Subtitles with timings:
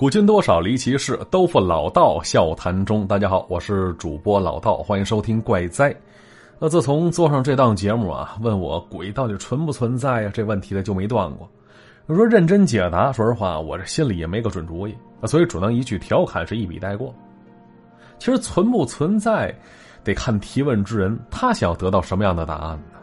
[0.00, 3.06] 古今多少离奇事，都付老道笑谈中。
[3.06, 5.94] 大家好，我是主播老道，欢迎收听怪哉。
[6.58, 10.30] 那自从做上这档节目啊，问我鬼到底存不存在呀？
[10.32, 11.46] 这问题的就没断过。
[12.06, 17.14] 我说认真解答，说实话，我这心里也没个准主意，所以只能一句调侃是一笔带过。
[18.18, 19.54] 其实存不存在，
[20.02, 22.98] 得看提问之人他想要得到什么样的答案呢？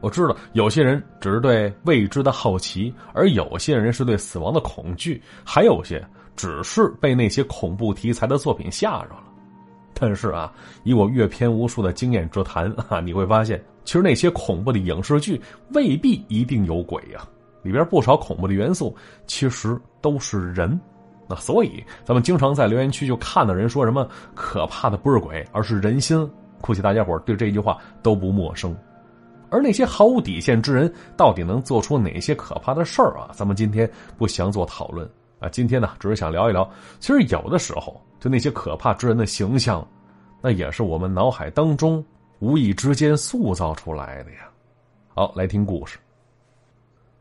[0.00, 6.00] 我知道有些人只是对未知的好奇，而有些人是对死亡的恐惧，还有些。
[6.38, 9.24] 只是被那些恐怖题材的作品吓着了，
[9.92, 10.52] 但是啊，
[10.84, 15.40] 以我阅片无数的经验之谈啊，你会发现，其实那些恐怖的影视剧
[15.74, 17.26] 未必一定有鬼呀，
[17.64, 18.96] 里边不少恐怖的元素
[19.26, 20.80] 其实都是人。
[21.28, 26.26] 那所以，咱们经常在留言区就看到人说什么可怕的不是鬼，而是人心。
[26.60, 28.74] 估计大家伙对这句话都不陌生。
[29.50, 33.30] 而那些毫无底线之人，到底能做出哪些可怕的事儿啊？
[33.32, 35.08] 咱们今天不详做讨论。
[35.40, 39.86] 啊，今天呢，只是想聊一聊，其实有的时候，就那些可怕之人的形象，
[40.40, 42.04] 那也是我们脑海当中
[42.40, 44.48] 无意之间塑造出来的呀。
[45.14, 45.98] 好，来听故事。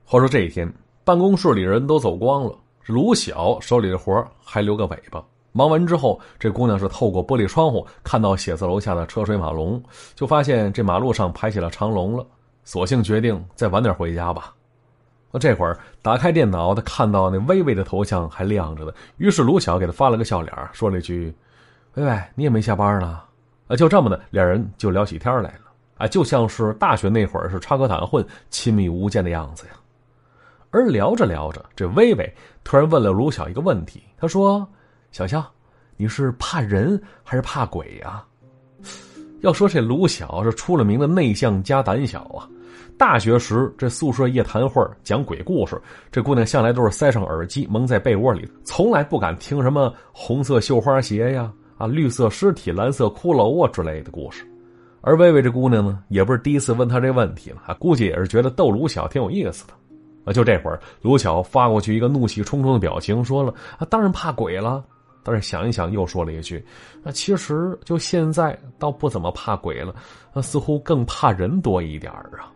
[0.03, 0.71] 话说这一天，
[1.03, 5.23] 办公室里人都走光了，卢晓手里的活还留个尾巴。
[5.51, 9.81] 忙完之后，这姑娘是透过玻璃窗户看到写字楼下的车水马龙，
[10.15, 12.25] 就发现这马路上排起了长龙了，
[12.63, 14.53] 索性决定再晚点回家吧。
[15.31, 18.93] 那这会儿打开电脑，他看到那微微的头像还亮着呢。
[19.17, 21.35] 于是卢晓给他发了个笑脸，说了一句
[21.95, 23.21] ：“微微，你也没下班呢。”
[23.67, 25.61] 啊，就这么的，两人就聊起天来了。
[25.97, 29.73] 啊，就像是大学那会儿是插科打诨、亲密无间的样子呀。
[30.69, 34.65] 而聊着聊着，这微微突然问了卢晓一个问题，他说
[35.11, 35.45] ：“小肖，
[35.97, 38.23] 你是怕人还是怕鬼呀？”
[39.41, 42.47] 要说这卢晓是出了名的内向加胆小啊。
[42.97, 45.79] 大学时，这宿舍夜谈会讲鬼故事，
[46.11, 54.45] 这姑娘向来都是塞上耳机，蒙在被窝里，从来不敢听什么红色绣花鞋呀、啊绿色尸体、蓝色骷髅啊之类的故事。
[55.01, 59.73] 而薇薇这姑娘呢，也不是第一次问她这问题了，估计也是觉得逗卢晓挺有意思的。
[60.25, 64.83] 啊，就这会儿，卢晓发过去一个怒气冲冲的表情，说了：“啊，当然怕鬼了。”
[65.23, 66.61] 但是想一想，又说了一句
[67.05, 69.93] ：“啊，其实就现在倒不怎么怕鬼了，
[70.33, 72.51] 啊，似乎更怕人多一点啊。”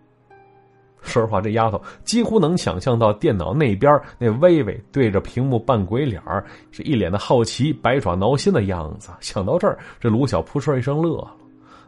[1.01, 9.09] 说实话，这丫头几乎能想象到电脑那边那微微对着屏幕扮鬼脸儿是一脸的好奇、百爪挠心的样子。
[9.19, 11.33] 想到这儿，这卢晓扑哧一声乐了。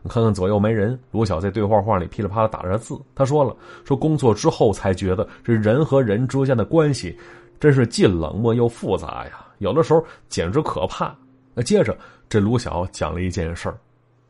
[0.10, 3.00] 看看左右没人，卢晓在对话框里噼里啪啦打着字。
[3.16, 7.18] 他说了：“说工作之后才觉得，这人和人之间的关系，
[7.58, 11.16] 真是既冷漠又复杂呀，有的时候简直可怕。”
[11.56, 11.98] 那接着，
[12.28, 13.78] 这卢晓讲了一件事儿。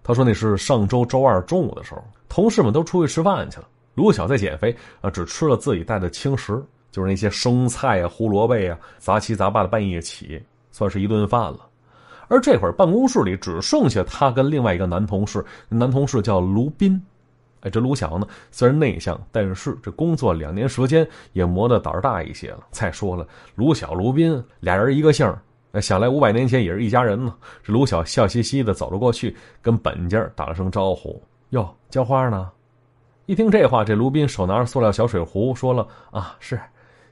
[0.03, 11.59] 他说：“那是上周周二中午的时候，同事们都出去吃饭去了。”卢晓在减肥啊，只吃了自己带的轻食，就是那些生菜啊、胡萝卜呀，杂七杂八的半夜起，算是一顿饭了。
[12.27, 16.99] 而这会儿办公室里只剩下他跟另外一个男同事，男同事叫卢斌。
[17.61, 22.59] 哎，这卢晓呢，虽然内向，但是这工作两年时间也磨得胆儿大一些了。
[22.71, 25.31] 再说了，卢晓、卢斌俩人一个姓
[25.81, 27.35] 想来五百年前也是一家人呢。
[27.63, 31.21] 这卢晓笑嘻嘻的走了过去，跟本家打了声招呼
[31.51, 32.51] ：“哟，浇花呢？”
[33.25, 36.59] 一听这话，这卢斌手拿着塑料小水壶，说了：“啊，是，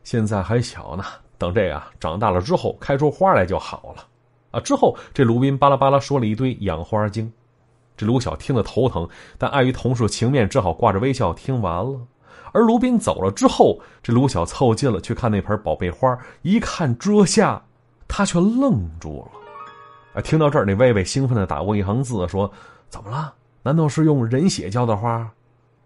[0.04, 1.04] 现在还小呢，
[1.38, 4.06] 等这个长大了之后开出花来就好了。”
[4.52, 7.32] 啊，之后这卢斌巴拉巴拉说了一堆养花经，
[7.96, 9.08] 这卢晓听得头疼，
[9.38, 11.98] 但碍于同事情面，只好挂着微笑听完了。
[12.52, 17.64] 而卢斌走了之后，这卢晓凑近了去看那盆宝贝花，一看之下，
[18.10, 19.40] 他却愣住了。
[20.16, 22.52] 啊，听到这儿，那薇薇兴奋的打过一行字，说
[22.90, 23.34] ：“怎么了？
[23.64, 25.26] 难道是用人血浇的花？”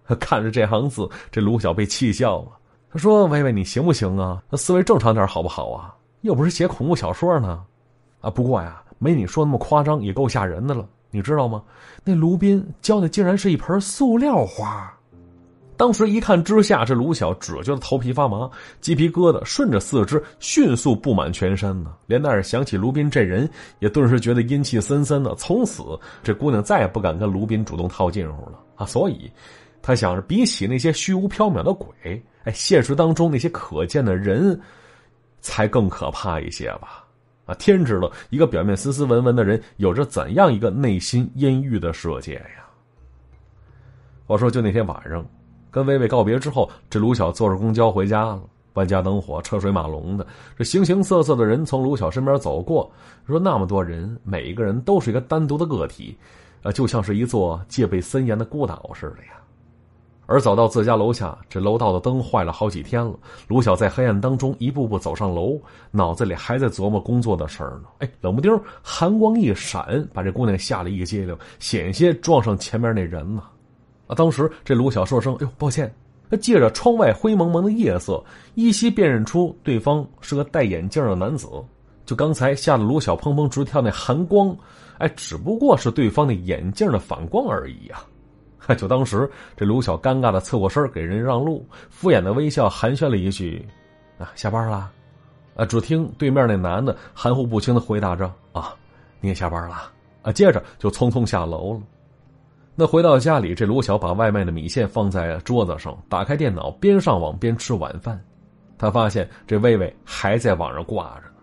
[0.20, 2.48] 看着这行字，这卢晓被气笑了。
[2.92, 4.42] 他说：“薇薇，你行不行啊？
[4.50, 5.94] 那思维正常点好不好啊？
[6.22, 7.62] 又不是写恐怖小说呢。
[8.22, 10.88] 啊，不过呀，没你说那么夸张，也够吓人的了。
[11.12, 11.62] 你知道吗？
[12.04, 14.92] 那卢斌教的竟然是一盆塑料花。
[15.76, 18.50] 当时一看之下，这卢晓只觉得头皮发麻，
[18.80, 21.94] 鸡皮疙瘩顺着四肢迅速布满全身呢。
[22.08, 23.50] 连带着想起卢斌这人，
[23.80, 25.36] 也顿时觉得阴气森森的。
[25.36, 25.84] 从此，
[26.24, 28.86] 这姑娘再也不敢跟卢斌主动套近乎了啊！
[28.86, 29.30] 所以。
[29.86, 34.60] 他想着，比起那些虚无缥缈的鬼，哎，现实当中那些可见的人，
[35.42, 37.06] 才更可怕一些吧？
[37.46, 42.66] 啊，天知道，一个表面斯斯文文的人，有着怎样一个内心阴郁的世界呀？
[44.26, 45.24] 我说，就那天晚上，
[45.70, 48.42] 跟薇薇告别之后，这卢晓坐着公交回家了。
[48.74, 50.26] 万家灯火，车水马龙的，
[50.58, 52.92] 这形形色色的人从卢晓身边走过。
[53.28, 56.18] 说那么多人，每一个人都是一个单独的个体，
[56.64, 59.34] 啊，就像是一座戒备森严的孤岛似的呀。
[60.26, 63.14] 而走到自家楼下，这楼道的灯坏了好几天了。
[63.48, 65.60] 卢晓在黑暗当中一步步走上楼，
[65.92, 67.84] 脑子里还在琢磨工作的事儿呢。
[68.00, 68.52] 哎，冷不丁
[68.82, 73.44] 寒光一闪，把这姑娘吓了一个激灵，险些撞上前面那人呢。
[74.08, 75.94] 啊，当时这卢晓说声：“哎呦，抱歉。”
[76.42, 78.22] 借着窗外灰蒙蒙的夜色，
[78.56, 81.48] 依稀辨认出对方是个戴眼镜的男子。
[82.06, 84.54] 就刚才吓得卢晓砰砰直跳那寒光，
[84.98, 88.04] 哎，只不过是对方那眼镜的反光而已呀。
[88.76, 93.68] 就当时这卢晓尴尬的侧过身给人让路，敷衍的微笑寒暄了一句
[94.18, 94.92] ：“啊，下班了。”
[95.56, 98.74] 啊，只听对面那男的含糊不清的回答着：“啊，
[99.22, 99.92] 你也下班了。”
[100.24, 101.82] 啊，接着就匆匆下楼了。
[102.76, 108.22] 那回到家里，这卢晓把外卖的米线放在桌子上，打开电脑，边上网边吃晚饭。
[108.78, 111.36] 他发现这薇薇还在网上挂着呢。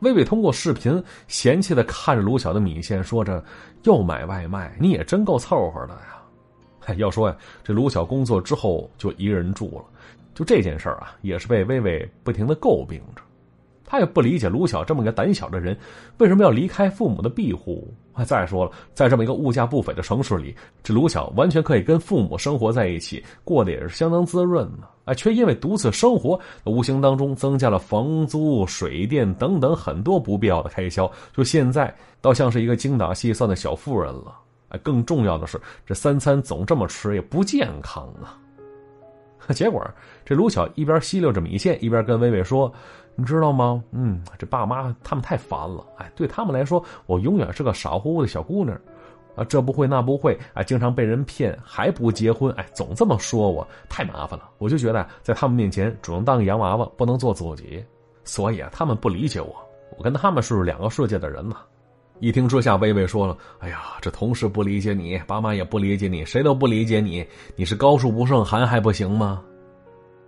[0.00, 3.42] 薇薇通过视频嫌弃的看着卢晓的米线，说着
[3.84, 6.17] ：“又买外卖，你也真够凑合的呀。”
[6.94, 9.84] 要说呀，这卢晓工作之后就一个人住了，
[10.34, 13.22] 就这件事儿啊，也是被薇薇不停的诟病着。
[13.90, 15.74] 他也不理解卢晓这么个胆小的人，
[16.18, 17.90] 为什么要离开父母的庇护？
[18.26, 24.86] 再说了，在这么一个物价不菲的城市里，这卢晓完全可以跟父母生活在一起，过得也是相当滋润的。
[25.06, 31.10] 哎，却因为独自生活，无形当中增加了房租、水电等等很多不必要的开销。
[31.34, 34.36] 就现在，倒像是一个精打细算的小妇人了。
[34.68, 38.38] 哎，更重要的是，这三餐总这么吃也不健康啊。
[39.54, 39.82] 结果，
[40.26, 42.70] 这卢晓一边吸溜着米线，一边跟薇薇说
[43.16, 43.82] ：“你知道吗？
[43.92, 45.82] 嗯，这爸妈他们太烦了。
[45.96, 48.78] 哎，对他们来说，我永远是个傻乎乎的小姑娘，
[49.36, 54.50] 啊，这不会那不会，哎，经常被人骗，还不结婚，哎，总这么说我，太麻烦了。
[54.58, 57.82] 我就觉得在他们面前只能当个洋娃娃，不能做自己。
[58.24, 59.56] 所以啊，他们不理解我，
[59.96, 61.56] 我跟他们是两个世界的人呢。”
[62.20, 67.26] 一听之下，薇薇说了：“哎呀，这同事不理解你，爸妈也不理解你，谁都不理解你。
[67.54, 69.42] 你是高处不胜寒还不行吗？”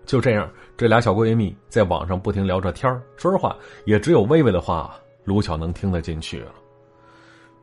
[0.06, 4.94] 就这样，这俩小闺蜜在网上不停聊着天说实话，也只有薇薇的话，
[5.24, 6.52] 卢晓能听得进去了。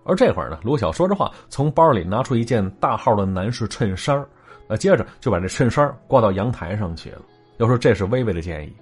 [0.04, 4.26] 而这会儿呢，卢晓说着话，从包里拿出一件大号的男士衬衫
[4.70, 7.22] 那接着就把这衬衫挂到阳台上去了。
[7.58, 8.74] 要说这是薇薇的建议。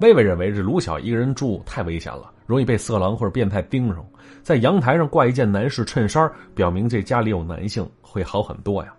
[0.00, 4.04] 薇薇认为这卢晓一个人住太危险了，容易被色狼或者变态盯上。
[4.42, 8.94] 在阳台上挂一件男士衬衫，表明这家里有男性会好很多呀。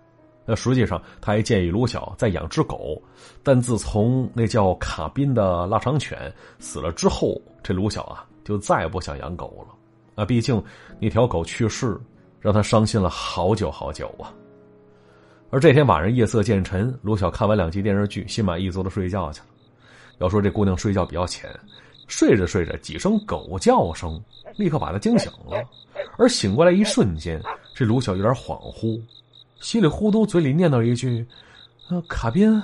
[0.45, 3.01] 那实际上，他还建议卢晓再养只狗。
[3.42, 9.75] 但自从那叫卡宾的腊肠犬死了之后，这卢晓啊就再也不想养狗了。
[10.21, 10.63] 啊，毕竟
[11.00, 12.00] 那条狗去世，
[12.39, 14.31] 让他伤心了好久好久啊。
[15.50, 19.45] 而这天晚上夜色渐沉，卢晓看完两集电视剧，心满意足的睡觉去了。
[20.21, 21.50] 要说这姑娘睡觉比较浅，
[22.07, 24.23] 睡着睡着几声狗叫声，
[24.56, 25.68] 立刻把她惊醒了。
[26.15, 27.41] 而醒过来一瞬间，
[27.73, 29.01] 这卢晓有点恍惚，
[29.59, 31.25] 稀里糊涂嘴里念叨一句
[31.89, 32.62] ：“呃，卡宾。”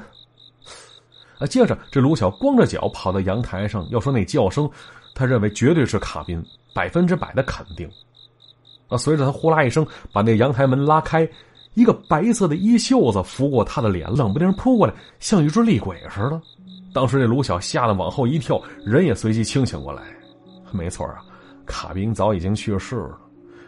[1.39, 4.69] 啊，接着这卢晓光着脚跑到阳台上，要说那叫声，
[5.15, 6.44] 他认为绝对是卡宾，
[6.74, 7.89] 百分之百的肯定。
[8.88, 11.27] 啊，随着他呼啦一声把那阳台门拉开，
[11.74, 16.42] 一个白色的衣袖子拂过他的脸，冷不丁扑过来，像一只厉鬼似的。
[16.97, 20.01] 当时这卢晓吓得往后一跳，人也随即清醒过来。
[20.71, 21.23] 没错啊，
[21.63, 23.15] 卡宾早已经去世了，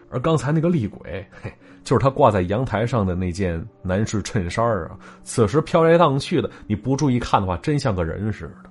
[0.10, 1.54] 而刚才那个厉鬼，嘿，
[1.84, 4.98] 就是他挂在阳台上的那件男士衬衫啊。
[5.22, 8.70] 此时飘来荡去的，你不注意看的话，真像个人似的。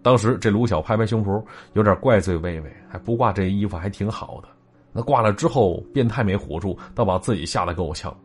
[0.00, 1.44] 当时这卢晓拍拍胸脯，
[1.74, 4.48] 有点怪罪薇薇，还不挂这衣服还挺好的。
[4.94, 8.16] 那挂了之后，变态没唬住，倒把自己吓得够呛。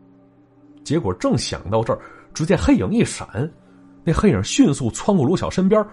[0.82, 2.00] 结果正想到这儿，
[2.32, 3.28] 只见黑影一闪。
[4.04, 5.84] 那黑影迅速窜过卢晓身边，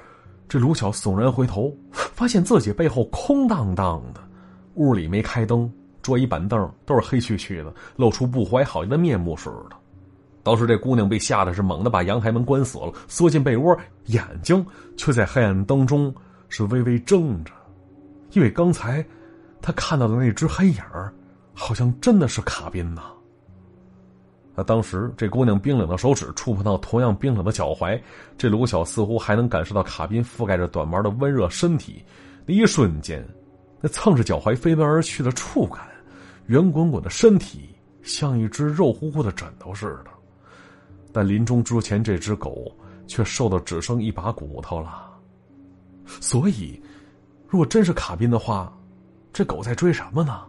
[0.48, 4.22] 这卢晓悚然回头，发现自己背后空荡荡的，
[4.76, 5.72] 屋里没开灯，
[6.02, 9.76] 桌椅板凳都是黑黢黢的，露出不怀好意的面目似的。
[10.42, 16.14] 当时这姑娘被吓得是猛地把阳台门关死了，缩进被窝，眼睛却在黑暗当中
[16.48, 17.52] 是微微睁着，
[18.32, 19.06] 因为刚才
[19.62, 20.78] 她看到的那只黑影
[21.54, 23.02] 好像真的是卡宾呐。
[24.60, 28.02] 那当时，这姑娘冰冷的手指触碰到同样冰冷的脚踝，
[28.40, 32.04] 这卢晓似乎还能感受到卡宾覆盖着短毛的温热身体。
[32.44, 33.24] 那一瞬间，
[33.80, 35.88] 那蹭着脚踝飞奔而去的触感，
[36.48, 37.70] 圆滚滚的身体
[38.02, 40.06] 像一只肉乎乎的枕头似的。
[41.14, 45.08] 但临终之前，这只狗却瘦的只剩一把骨头了。
[46.20, 46.82] 所以，
[47.48, 48.76] 如果真是卡宾的话，
[49.32, 50.42] 这狗在追什么呢？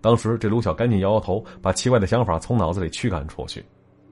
[0.00, 3.64] 当时，这卢晓赶紧摇摇头，把奇怪的想法从脑子里驱赶出去。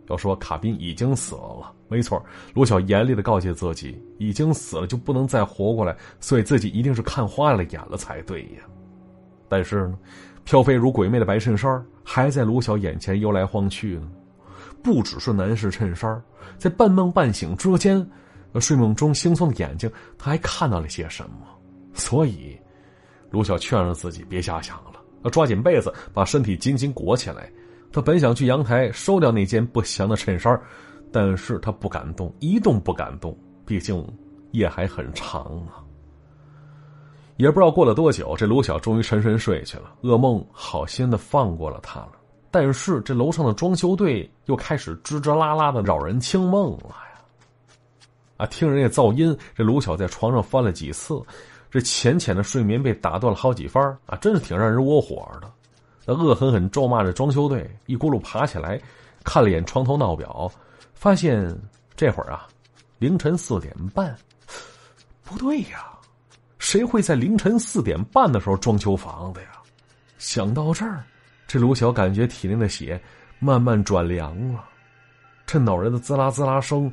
[0.09, 2.25] 要说卡宾已经死了，没错。
[2.55, 8.62] 卢晓严厉的告诫自己，已经死了就不能再活过来，所以自己一定是看花了眼了才对呀。
[9.49, 9.99] 但是呢，
[10.45, 14.09] 飘飞如鬼魅的白衬衫还在卢晓眼前悠来晃去呢。
[14.83, 16.23] 不只是男士衬衫，
[16.57, 18.09] 在半梦半醒之间，
[18.61, 21.47] 睡梦中惺忪的眼睛，他还看到了些什么？
[21.95, 22.57] 所以，
[23.31, 24.96] 卢晓劝着自己别瞎想了，
[25.26, 27.50] 要抓紧被子，把身体紧紧裹起来。
[27.92, 30.59] 他本想去阳台收掉那件不祥的衬衫，
[31.12, 34.06] 但是他不敢动，一动不敢动，毕竟
[34.52, 35.83] 夜还很长啊。
[37.38, 42.12] 也不知道过了多久，这卢晓终于沉沉睡去了，噩梦好心的放过了他了。
[42.52, 47.21] 但是这楼上的装修队又开始吱吱啦啦的扰人清梦了呀！
[48.37, 51.21] 啊，听人家噪音，这卢晓在床上翻了几次，
[51.76, 55.52] 这浅浅的睡眠被打断了好几番啊，真是挺让人窝火的。
[56.06, 58.80] 那恶狠狠咒骂着装修队，一咕噜爬起来，
[59.23, 60.50] 看了眼床头闹表，
[60.95, 61.54] 发现
[61.95, 62.49] 这会儿啊，
[62.99, 64.16] 凌晨四点半，
[65.23, 65.85] 不对呀。
[66.59, 69.49] 谁会在凌晨四点半的时候装修房子呀？
[70.16, 71.04] 想到这儿，
[71.47, 72.99] 这卢晓感觉体内的血
[73.38, 74.64] 慢慢转凉了。
[75.45, 76.90] 这恼人的滋啦滋啦声，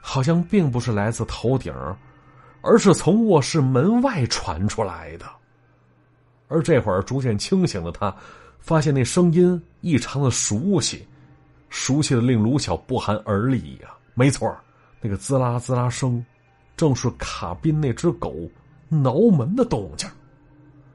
[0.00, 1.74] 好像并不是来自头顶，
[2.64, 5.26] 而是从卧室门外传出来的。
[6.48, 8.14] 而这会儿逐渐清醒的他，
[8.58, 11.06] 发现那声音异常的熟悉，
[11.68, 13.90] 熟悉的令卢晓不寒而栗呀！
[14.14, 14.56] 没错，
[15.00, 16.24] 那个滋啦滋啦声，
[16.76, 18.34] 正是卡宾那只狗。
[18.90, 20.08] 挠门的动静，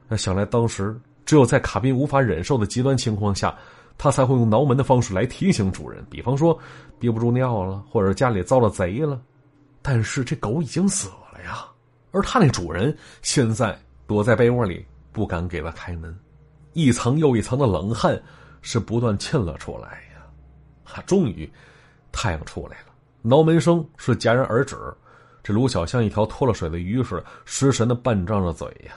[0.08, 3.54] 那想来当时只有在卡宾无法忍受的极端情况下，
[3.98, 6.58] 他才会用挠门的方式来提醒主人，比方说
[6.98, 9.20] 憋不住尿了，或者家里遭了贼了。
[9.82, 11.64] 但是这狗已经死了了呀，
[12.10, 16.16] 而他那主人现在躲在被窝里，不敢给他开门，
[16.72, 18.20] 一层又一层的冷汗
[18.62, 20.22] 是不断沁了出来呀。
[20.84, 21.50] 哈，终于
[22.12, 24.76] 太阳出来了，挠门声是戛然而止。
[25.42, 28.92] 这卢晓像一条脱了水的鱼似的，失神的半张着嘴呀。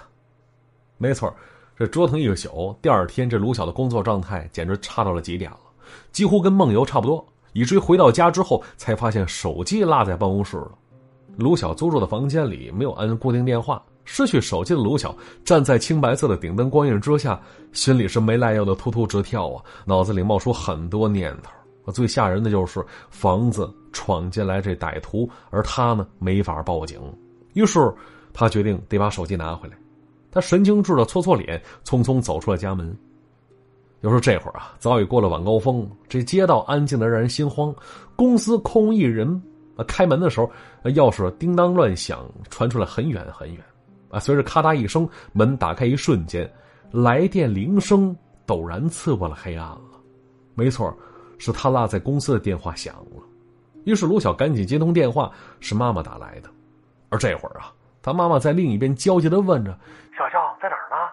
[0.98, 1.34] 没错，
[1.78, 5.60] 这折腾一宿，第二天这卢晓的工作状态简直差到了极点了，
[6.12, 10.78] 几乎跟梦游差不多，以至于回到家之后才发现手机落在办公室了。
[11.36, 21.52] 卢晓租住的房间里没有安固定电话，失去手机的卢晓站在青白色的顶灯光影之下，心里是没来由的突突直跳啊，脑子里冒出很多念头。
[21.92, 27.00] 最吓人的就是房子闯进来这歹徒，而他呢没法报警，
[27.54, 27.94] 于是
[28.32, 29.76] 他决定得把手机拿回来。
[30.32, 32.96] 他神经质的搓搓脸，匆匆走出了家门。
[34.02, 37.74] 要说这会儿啊，早已过了晚高峰，这街道安静的让人心慌。
[38.16, 39.42] 公司空一人，
[39.76, 40.52] 啊，开门的时候，
[40.84, 43.64] 钥匙叮当乱响，传出来很远很远。
[44.10, 46.52] 啊，随着咔嗒一声，门打开一瞬间，
[46.92, 48.16] 来电铃声
[48.46, 49.82] 陡然刺破了黑暗了。
[50.56, 50.96] 没错。
[51.40, 53.22] 是他落在公司的电话响了，
[53.84, 56.50] 于是卢晓赶紧接通电话，是妈妈打来的。
[57.10, 59.78] 而这会儿啊，他妈妈在另一边焦急的问着
[60.18, 61.12] ：“小肖在哪儿呢？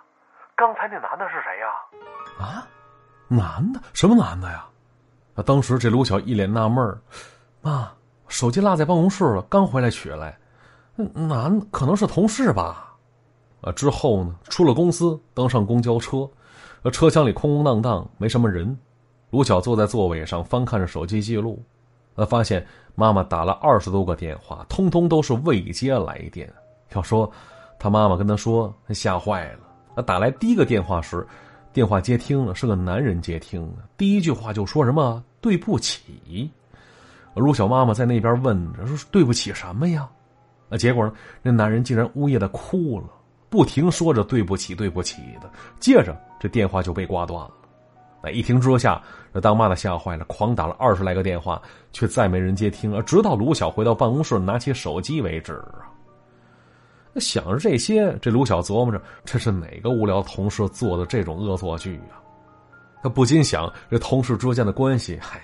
[0.55, 1.67] 刚才那男的是谁呀
[2.38, 2.69] ？”“啊，
[3.26, 3.81] 男的？
[3.93, 4.64] 什么男的呀？”
[5.35, 7.00] 啊，当时这卢晓一脸纳闷儿
[7.61, 7.90] ：“妈，
[8.31, 10.35] 手机落在办公室了，刚回来取来。
[11.13, 12.97] 男可能是同事吧？”
[13.61, 16.27] 啊，之后呢，出了公司，登上公交车，
[16.91, 18.75] 车厢里空空荡荡，没什么人。
[19.31, 21.63] 卢晓坐在座位上，翻看着手机记录，
[22.17, 26.51] 他发现妈妈打了二十多个电话，通通都是未接来电。
[26.95, 27.31] 要说
[27.79, 29.61] 他妈妈跟他说，吓坏了。
[29.95, 31.27] 他打来第一个电话时，
[31.73, 36.51] 电话接听了，是个男人接听，第一句话就说什么“对不起”。
[37.35, 40.09] 卢晓妈妈在那边问着说：“对不起什么呀？”
[40.69, 43.07] 啊，结果呢，那男人竟然呜咽的哭了，
[43.49, 47.51] 不停说着“对不起，对不起”的，接着这电话就被挂断了。
[48.23, 51.61] 那一听之下，这当妈的吓坏了，狂打了二十来个电话，
[51.93, 55.89] 却再没人接听，直到卢晓回到办公室拿起手机为止啊。
[57.17, 62.21] 想着这些，这卢晓琢磨着，这是哪个无聊同事做的这种恶作剧啊？
[63.03, 65.41] 他不禁想，这同事之间的关系，嗨，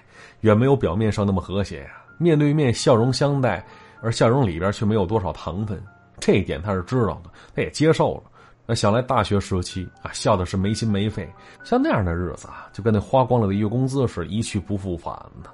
[0.47, 1.91] 远没有表面上那么和谐呀。
[2.19, 3.67] 面对面笑容相待，
[4.00, 5.83] 而笑容里边却没有多少糖分，
[6.21, 8.23] 这一点他是知道的，他也接受了。
[8.65, 11.29] 那想来大学时期啊，笑的是没心没肺，
[11.65, 15.12] 像那样的日子啊，就跟那花光了的月工资似的一去不复返
[15.43, 15.50] 呢。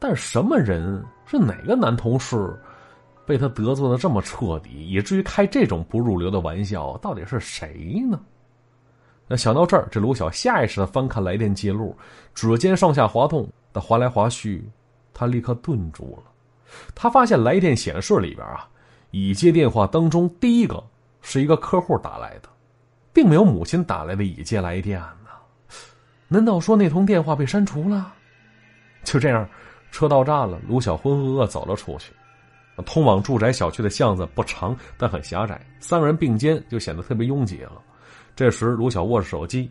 [0.00, 2.52] 但什么人是哪个男同事，
[3.24, 6.96] 被他得罪的这么彻底，以至于开这种不入流的玩笑？
[6.98, 8.20] 到底是谁呢？
[9.28, 11.96] 那想到这儿，这卢晓下意识的翻看来电记录，
[12.34, 14.68] 指尖上下滑动，的划来划去，
[15.12, 16.30] 他立刻顿住了。
[16.94, 18.68] 他发现来电显示里边啊，
[19.10, 20.82] 已接电话当中第一个。
[21.22, 22.48] 是一个客户打来的，
[23.12, 25.28] 并没有母亲打来的已接来电呢。
[26.28, 28.10] 难道说那通电话被删除了？
[29.04, 29.46] 就这样，
[29.90, 32.10] 车到站了，卢晓浑浑噩噩走了出去。
[32.86, 37.82] 通往住宅小区的巷子不长，但很狭窄，三个人并肩就显得特别拥挤了。
[38.34, 39.70] 这时，卢晓握着手机，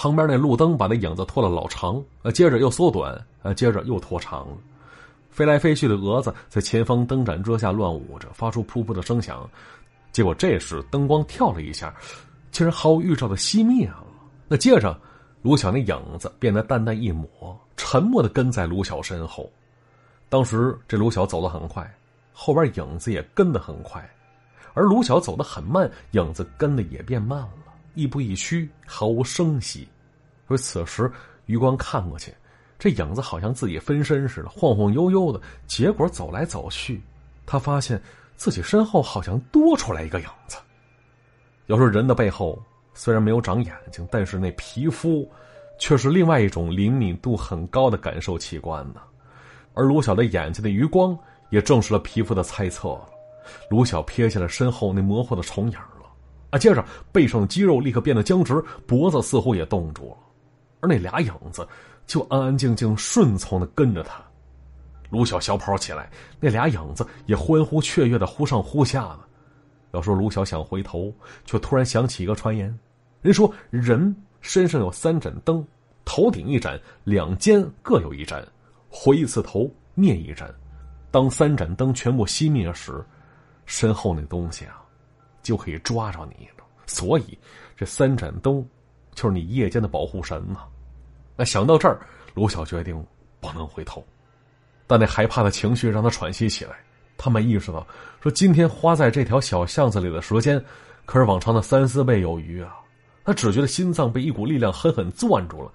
[0.00, 4.56] 旁边那路灯把那影子拖了老长，呃，接着又缩短，呃，接着又拖长了。
[5.28, 9.46] 飞来飞去的蛾子在前方灯盏遮下乱舞着，发出噗噗的声响。
[10.10, 11.94] 结果这时灯光跳了一下，
[12.50, 14.02] 竟然毫无预兆的熄灭了。
[14.48, 14.98] 那接着，
[15.42, 17.28] 卢晓那影子变得淡淡一抹，
[17.76, 19.50] 沉默的跟在卢晓身后。
[20.30, 21.94] 当时这卢晓走得很快，
[22.32, 24.02] 后边影子也跟得很快，
[24.72, 29.88] 而卢晓走得很慢，影子跟的也变慢了，亦步亦趋，毫无声息。
[30.46, 31.10] 而此时
[31.46, 32.34] 余光看过去。
[32.78, 35.38] 这影子好像自己分身似的，晃晃悠悠的。
[35.66, 37.02] 结果走来走去，
[37.44, 38.00] 他发现
[38.36, 40.56] 自己身后好像多出来一个影子。
[41.66, 42.60] 要说人的背后
[42.94, 45.30] 虽然没有长眼睛，但是那皮肤
[45.78, 49.02] 却是另外一种灵敏度很高的感受器官呢。
[49.74, 51.16] 而卢晓的眼睛的余光
[51.50, 53.08] 也证实了皮肤的猜测了。
[53.68, 55.78] 卢晓瞥见了身后那模糊的重影，
[56.50, 60.16] 啊，接着背上的肌肉立刻变得僵直，脖子似乎也冻住了，
[60.80, 61.66] 而那俩影子。
[62.06, 64.20] 就安安静静、顺从的跟着他，
[65.10, 69.20] 卢晓小跑起来，那俩影子也欢呼雀跃的忽上忽下的。
[69.92, 71.14] 要说卢晓想回头，
[71.44, 72.76] 却突然想起一个传言：
[73.22, 75.64] 人说人身上有三盏灯，
[76.04, 78.44] 头顶一盏，两肩各有一盏，
[78.88, 80.52] 回一次头灭一盏。
[81.12, 83.04] 当三盏灯全部熄灭时，
[83.66, 84.79] 身后那东西啊，
[85.42, 86.64] 就可以抓着你了。
[86.86, 87.38] 所以，
[87.76, 88.66] 这三盏灯
[89.14, 90.64] 就是你夜间的保护神嘛。
[91.36, 92.00] 那想到这儿，
[92.34, 93.04] 卢晓决定
[93.40, 94.04] 不能回头，
[94.86, 96.72] 但那害怕的情绪让他喘息起来。
[97.16, 97.86] 他没意识到，
[98.22, 100.62] 说今天花在这条小巷子里的时间，
[101.04, 102.76] 可是往常的三四倍有余啊！
[103.24, 105.70] 他只觉得心脏被一股力量狠狠攥住了，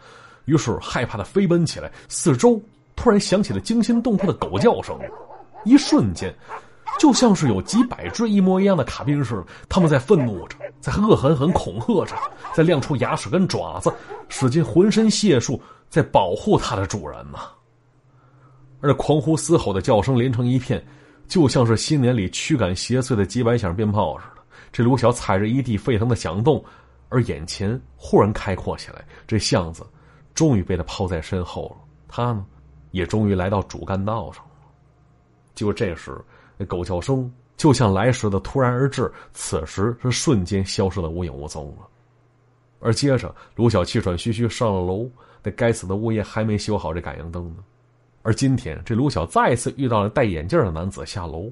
[0.45, 1.91] 于是害怕的飞奔起来。
[2.09, 2.59] 四周
[2.95, 4.99] 突然响起了惊心动魄的狗叫声，
[5.65, 6.33] 一瞬间。
[6.97, 12.15] 就像是有几百只一模一样的卡宾似的，他们在愤怒着，在恶狠狠恐吓着，
[12.53, 13.93] 在亮出牙齿跟爪子，
[14.29, 17.39] 使尽浑身解数在保护它的主人呢。
[18.79, 20.83] 而狂呼嘶吼的叫声连成一片，
[21.27, 24.41] 就像是新年里驱赶邪祟的几百响鞭炮似的。
[24.71, 26.63] 这卢小踩着一地沸腾的响动，
[27.09, 29.85] 而眼前忽然开阔起来，这巷子
[30.33, 31.83] 终于被他抛在身后了。
[32.07, 32.45] 他呢，
[32.91, 34.51] 也终于来到主干道上了。
[35.53, 36.17] 就这时。
[36.57, 41.87] 那狗叫声就像来时的突然而至，此时是瞬间消失的无影无踪了。
[42.79, 45.09] 而接着，卢晓气喘吁吁上了楼，
[45.41, 47.63] 那该死的物业还没修好这感应灯呢。
[48.21, 51.49] 而今天，这卢晓再次遇到了戴眼镜的男子下楼，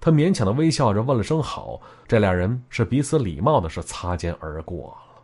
[0.00, 5.22] 他勉强的微笑着问了声好，这俩人是彼此礼貌的，是擦肩而过了。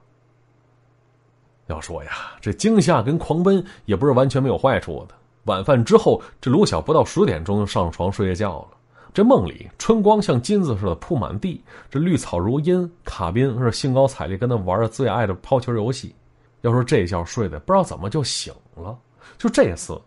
[1.66, 2.10] 要说呀，
[2.40, 5.14] 这惊吓跟狂奔也不是完全没有坏处的。
[5.44, 8.77] 晚饭之后，这卢晓不到十点钟就上床睡觉了。
[9.18, 16.14] 这梦里，春光像金子似的铺满地，这绿草如茵，卡宾是兴高采烈跟他玩着最爱的抛球游戏。
[16.60, 18.96] 要说这觉睡的不知道怎么就醒了，
[19.36, 20.00] 就这次，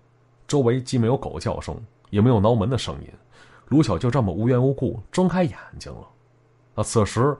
[0.47, 1.77] 周围既没有狗叫声，
[2.09, 3.09] 也没有挠门的声音，
[3.67, 6.07] 卢晓就这么无缘无故睁开眼睛了。
[6.75, 7.35] 啊，此时，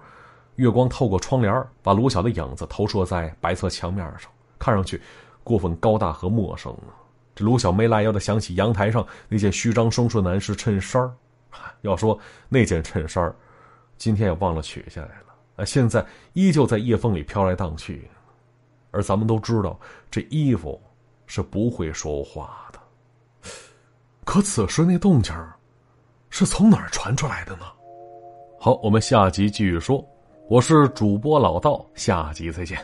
[0.58, 4.30] 月光透过窗帘，把卢晓的影子投射在白色墙面上，
[4.60, 5.02] 看上去
[5.42, 6.94] 过分高大和陌生了。
[7.34, 11.10] 这卢晓没来由的想起阳台上那件虚张声势的男士衬衫
[11.82, 12.18] 要说
[12.50, 13.34] 那件衬衫
[13.98, 15.66] 今天也忘了取下来了啊！
[15.66, 18.10] 现在依旧在夜风里飘来荡去，
[18.92, 20.82] 而咱们都知道，这衣服
[21.28, 22.80] 是不会说话的。
[24.24, 25.36] 可此时那动静
[26.30, 27.66] 是从哪儿传出来的呢？
[28.60, 30.06] 好，我们下集继续说。
[30.48, 32.78] 我是主播老道，下集再见。